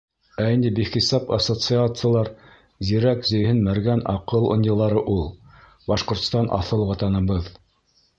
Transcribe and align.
Ә 0.43 0.45
инде 0.51 0.69
бихисап 0.77 1.27
ассоциациялар— 1.35 2.31
зирәк 2.91 3.21
зиһен, 3.31 3.59
мәргән 3.67 4.01
аҡыл 4.15 4.47
ынйылары 4.55 5.05
ул. 5.17 5.21
Башҡортостан— 5.93 6.51
аҫыл 6.59 6.83
ватаныбыҙ. 6.93 7.53